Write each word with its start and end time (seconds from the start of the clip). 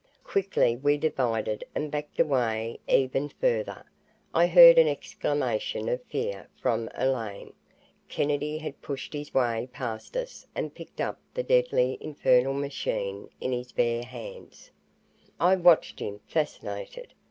Quickly 0.23 0.75
we 0.75 0.97
divided 0.97 1.63
and 1.75 1.91
backed 1.91 2.19
away 2.19 2.79
even 2.87 3.29
further. 3.29 3.85
I 4.33 4.47
heard 4.47 4.79
an 4.79 4.87
exclamation 4.87 5.87
of 5.89 6.01
fear 6.05 6.49
from 6.59 6.89
Elaine. 6.95 7.53
Kennedy 8.09 8.57
had 8.57 8.81
pushed 8.81 9.13
his 9.13 9.31
way 9.31 9.69
past 9.71 10.17
us 10.17 10.47
and 10.55 10.73
picked 10.73 10.99
up 11.01 11.19
the 11.35 11.43
deadly 11.43 11.99
infernal 12.01 12.53
machine 12.55 13.29
in 13.39 13.51
his 13.51 13.73
bare 13.73 14.01
hands. 14.03 14.71
I 15.39 15.55
watched 15.55 15.99
him, 15.99 16.21
fascinated. 16.25 17.13